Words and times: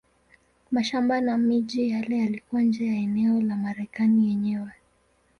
Mashamba 0.71 1.21
na 1.21 1.37
miji 1.37 1.89
yale 1.89 2.17
yalikuwa 2.17 2.61
nje 2.61 2.85
ya 2.87 2.93
eneo 2.95 3.41
la 3.41 3.55
Marekani 3.55 4.27
yenyewe. 4.29 4.71